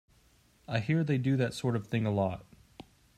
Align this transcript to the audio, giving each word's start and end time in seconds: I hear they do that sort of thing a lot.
I 0.67 0.79
hear 0.79 1.03
they 1.03 1.19
do 1.19 1.37
that 1.37 1.53
sort 1.53 1.75
of 1.75 1.85
thing 1.85 2.07
a 2.07 2.11
lot. 2.11 2.43